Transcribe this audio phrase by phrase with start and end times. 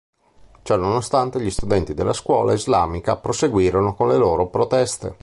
[0.63, 5.09] Ciononostante, gli studenti della scuola islamica proseguirono con le loro proteste.